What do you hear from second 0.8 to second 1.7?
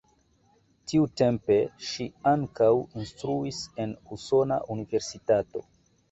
Tiutempe